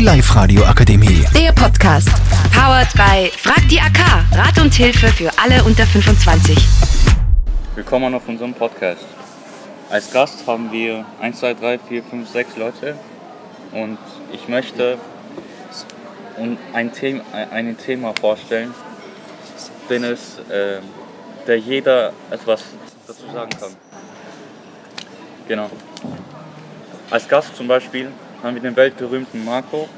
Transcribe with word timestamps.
Die 0.00 0.06
Live-Radio 0.06 0.64
Akademie. 0.64 1.26
Der 1.34 1.52
Podcast. 1.52 2.08
Powered 2.54 2.90
by 2.94 3.30
Frag 3.36 3.68
die 3.68 3.78
AK. 3.78 3.98
Rat 4.32 4.58
und 4.58 4.72
Hilfe 4.72 5.08
für 5.08 5.30
alle 5.38 5.62
unter 5.62 5.84
25. 5.86 6.56
Willkommen 7.74 8.14
auf 8.14 8.26
unserem 8.26 8.54
Podcast. 8.54 9.04
Als 9.90 10.10
Gast 10.10 10.46
haben 10.46 10.72
wir 10.72 11.04
1, 11.20 11.40
2, 11.40 11.52
3, 11.52 11.78
4, 11.80 12.02
5, 12.02 12.28
6 12.30 12.56
Leute 12.56 12.96
und 13.72 13.98
ich 14.32 14.48
möchte 14.48 14.96
ein 16.72 16.90
Thema, 16.94 17.22
ein 17.50 17.76
Thema 17.76 18.14
vorstellen, 18.18 18.72
den 19.90 20.04
es, 20.04 20.38
äh, 20.48 20.80
der 21.46 21.58
jeder 21.58 22.14
etwas 22.30 22.64
dazu 23.06 23.26
sagen 23.34 23.50
kann. 23.50 23.76
Genau. 25.46 25.70
Als 27.10 27.28
Gast 27.28 27.54
zum 27.54 27.68
Beispiel 27.68 28.10
haben 28.42 28.54
wir 28.54 28.62
den 28.62 28.76
weltberühmten 28.76 29.44
Marco, 29.44 29.88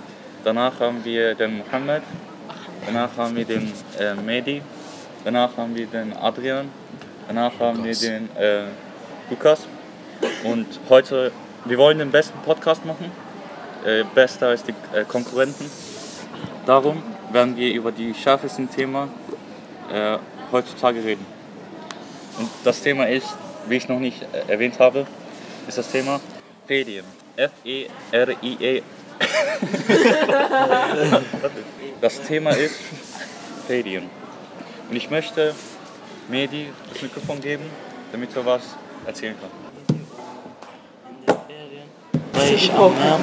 danach 0.44 0.78
haben 0.80 1.04
wir 1.04 1.34
den 1.34 1.58
Mohammed, 1.58 2.02
danach 2.86 3.16
haben 3.16 3.36
wir 3.36 3.44
den 3.44 3.72
äh, 3.98 4.14
Mehdi, 4.14 4.62
danach 5.24 5.56
haben 5.56 5.74
wir 5.74 5.86
den 5.86 6.12
Adrian, 6.16 6.68
danach 7.28 7.52
haben 7.58 7.84
wir 7.84 7.94
den 7.94 8.28
äh, 8.36 8.64
Lukas 9.30 9.66
und 10.44 10.66
heute, 10.88 11.32
wir 11.64 11.78
wollen 11.78 11.98
den 11.98 12.10
besten 12.10 12.38
Podcast 12.44 12.84
machen, 12.84 13.10
äh, 13.84 14.04
besser 14.14 14.48
als 14.48 14.62
die 14.64 14.74
äh, 14.94 15.04
Konkurrenten. 15.04 15.70
Darum 16.66 17.02
werden 17.32 17.56
wir 17.56 17.72
über 17.72 17.90
die 17.90 18.14
schärfsten 18.14 18.70
Themen 18.70 19.10
äh, 19.92 20.18
heutzutage 20.50 21.02
reden. 21.02 21.26
Und 22.38 22.48
das 22.64 22.80
Thema 22.80 23.08
ist, 23.08 23.26
wie 23.68 23.76
ich 23.76 23.88
noch 23.88 23.98
nicht 23.98 24.22
äh, 24.32 24.52
erwähnt 24.52 24.78
habe, 24.78 25.06
ist 25.66 25.78
das 25.78 25.90
Thema 25.90 26.20
Ferien. 26.66 27.04
F-E-R-I-E. 27.36 28.82
Das 32.00 32.20
Thema 32.22 32.50
ist 32.50 32.76
Ferien. 33.66 34.10
Und 34.90 34.96
ich 34.96 35.10
möchte 35.10 35.54
Medi 36.28 36.68
das 36.92 37.02
Mikrofon 37.02 37.40
geben, 37.40 37.64
damit 38.10 38.34
er 38.36 38.44
was 38.44 38.62
erzählen 39.06 39.34
kann. 39.40 39.50
war 42.42 42.50
ich 42.50 42.72
am 42.72 42.92
Meer 42.94 43.18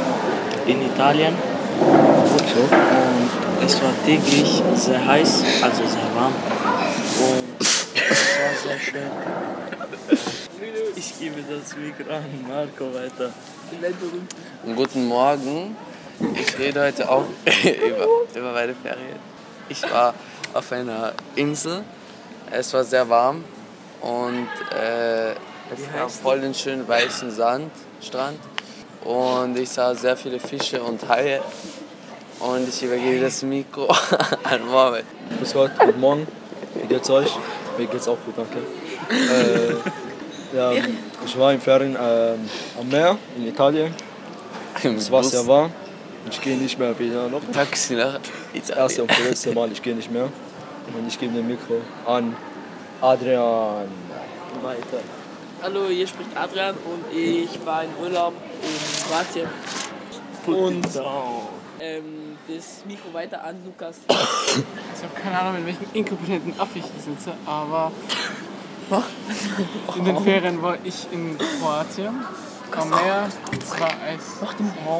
in 0.66 0.86
Italien 0.86 1.34
und 1.82 3.66
es 3.66 3.82
war 3.82 3.94
täglich 4.06 4.64
sehr 4.76 5.06
heiß, 5.06 5.44
also 5.62 5.84
sehr 5.86 6.16
warm 6.16 6.34
und 7.20 7.44
es 7.60 7.96
war 8.00 8.54
sehr 8.64 8.80
schön. 8.80 9.12
Ich 10.96 11.20
gebe 11.20 11.42
das 11.42 11.76
Mikro 11.76 12.14
an 12.14 12.46
Marco 12.48 12.94
weiter. 12.94 13.32
Guten 14.76 15.08
Morgen. 15.08 15.76
Ich 16.36 16.60
rede 16.60 16.84
heute 16.84 17.10
auch 17.10 17.26
über, 17.46 18.08
über 18.36 18.52
meine 18.52 18.76
Ferien. 18.76 19.20
Ich 19.70 19.82
war 19.84 20.14
auf 20.54 20.72
einer 20.72 21.14
Insel. 21.36 21.84
Es 22.52 22.74
war 22.74 22.84
sehr 22.84 23.08
warm 23.08 23.44
und 24.02 24.48
äh, 24.76 25.32
es 25.32 25.94
war 25.94 26.10
voll 26.10 26.42
den 26.42 26.54
schönen 26.54 26.88
weißen 26.88 27.32
Sand, 27.32 27.72
Strand. 28.02 28.40
Und 29.06 29.58
ich 29.58 29.70
sah 29.70 29.94
sehr 29.96 30.18
viele 30.18 30.40
Fische 30.40 30.82
und 30.82 31.08
Haie. 31.08 31.42
Und 32.40 32.68
ich 32.68 32.84
übergebe 32.84 33.22
das 33.22 33.44
Mikro 33.44 33.88
an 34.44 34.66
Mohammed. 34.66 35.06
Grüß 35.38 35.54
Gott, 35.54 35.72
guten 35.78 36.00
Morgen. 36.00 36.28
Wie 36.76 36.88
geht's 36.88 37.10
euch? 37.10 37.32
Mir 37.78 37.86
geht's 37.88 38.08
auch 38.08 38.18
gut, 38.26 38.34
danke. 38.36 38.60
Äh, 39.10 40.58
ja, 40.58 40.72
ich 41.26 41.38
war 41.38 41.54
in 41.54 41.62
Ferien 41.62 41.96
ähm, 42.02 42.50
am 42.80 42.90
Meer 42.90 43.18
in 43.38 43.48
Italien. 43.48 43.94
Es 44.84 45.12
war 45.12 45.24
sehr 45.24 45.46
warm. 45.46 45.72
Ich 46.30 46.42
gehe 46.42 46.58
nicht 46.58 46.78
mehr 46.78 46.98
wieder 47.00 47.28
noch. 47.30 47.42
Taxi 47.52 47.96
nach 47.96 48.20
Das 48.54 48.70
erste 48.70 49.02
und 49.04 49.12
Italien. 49.12 49.30
letzte 49.30 49.54
Mal, 49.54 49.72
ich 49.72 49.82
gehe 49.82 49.96
nicht 49.96 50.12
mehr. 50.12 50.26
Und 50.26 51.08
ich 51.08 51.20
gebe 51.20 51.34
den 51.34 51.48
Mikro 51.48 51.82
an 52.06 52.36
Adrian. 53.02 53.88
Weiter. 54.62 55.00
Hallo, 55.62 55.88
hier 55.90 56.08
spricht 56.08 56.36
Adrian 56.36 56.76
und 56.76 57.16
ich 57.16 57.64
war 57.66 57.84
in 57.84 57.90
Urlaub 58.02 58.34
in 58.62 59.08
Kroatien. 59.08 59.48
Und 60.48 60.88
ähm, 61.80 62.38
das 62.48 62.84
Mikro 62.86 63.14
weiter 63.14 63.44
an 63.44 63.56
Lukas. 63.66 63.98
Ich 64.08 65.04
habe 65.04 65.14
keine 65.22 65.40
Ahnung, 65.40 65.58
in 65.62 65.66
welchem 65.68 65.86
inkompetenten 65.94 66.60
Aff 66.60 66.70
ich 66.76 66.84
hier 66.84 67.14
sitze, 67.16 67.34
aber 67.46 67.92
in 69.96 70.06
den 70.06 70.20
Ferien 70.24 70.62
war 70.62 70.78
ich 70.84 71.08
in 71.12 71.38
Kroatien 71.38 72.26
am 72.76 72.90
Meer. 72.90 73.30
Es 73.52 73.80
war 73.80 73.90
Eis. 74.02 74.42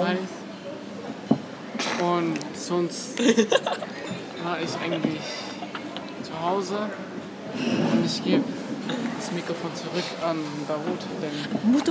Eis. 0.06 0.18
Und 2.00 2.40
sonst 2.56 3.20
war 4.44 4.58
ich 4.60 4.70
eigentlich 4.84 5.22
zu 6.24 6.40
Hause 6.42 6.90
und 7.92 8.06
ich 8.06 8.24
gebe 8.24 8.44
das 9.20 9.32
Mikrofon 9.32 9.72
zurück 9.76 10.04
an 10.24 10.38
Darut, 10.68 11.00
denn 11.22 11.84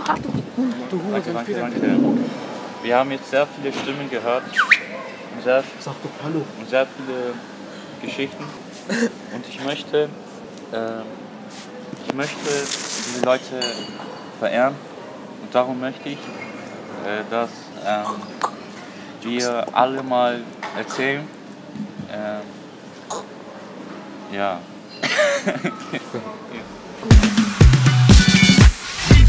Danke, 1.12 1.32
danke, 1.32 1.52
danke. 1.54 1.80
Wir 2.82 2.96
haben 2.96 3.10
jetzt 3.10 3.30
sehr 3.30 3.46
viele 3.46 3.72
Stimmen 3.72 4.08
gehört 4.08 4.44
und 5.36 5.42
sehr, 5.42 5.62
Sag 5.80 5.94
doch 6.02 6.24
Hallo. 6.24 6.42
und 6.58 6.68
sehr 6.68 6.86
viele 6.86 7.34
Geschichten. 8.00 8.44
Und 9.34 9.48
ich 9.48 9.62
möchte, 9.64 10.08
ähm, 10.72 11.02
ich 12.06 12.14
möchte 12.14 12.48
diese 12.48 13.24
Leute 13.24 13.60
verehren. 14.38 14.74
Und 15.42 15.54
darum 15.54 15.80
möchte 15.80 16.08
ich, 16.08 16.18
äh, 16.18 17.22
dass 17.30 17.50
ähm, 17.86 18.06
wir 19.22 19.66
alle 19.72 20.02
mal 20.02 20.40
erzählen, 20.76 21.26
ähm, 22.12 22.42
ja, 24.32 24.60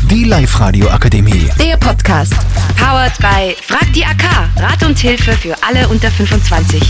Die 0.09 0.23
Live-Radio 0.23 0.89
Akademie. 0.89 1.49
Der 1.59 1.77
Podcast. 1.77 2.33
Powered 2.77 3.15
by 3.19 3.55
Frag 3.61 3.93
die 3.93 4.03
AK. 4.03 4.49
Rat 4.57 4.83
und 4.83 4.97
Hilfe 4.97 5.33
für 5.33 5.55
alle 5.61 5.87
unter 5.87 6.09
25. 6.09 6.81